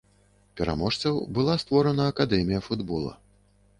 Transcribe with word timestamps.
Пераможцаў, 0.61 1.19
была 1.37 1.55
створана 1.65 2.09
акадэмія 2.15 2.61
футбола. 2.69 3.13